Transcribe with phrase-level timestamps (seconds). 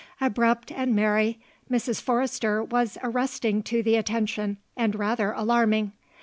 [0.19, 1.39] Abrupt and merry,
[1.69, 2.01] Mrs.
[2.01, 5.91] Forrester was arresting to the attention and rather alarming.